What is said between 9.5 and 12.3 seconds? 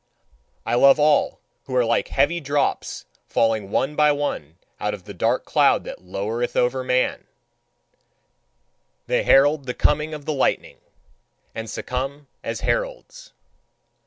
the coming of the lightning, and succumb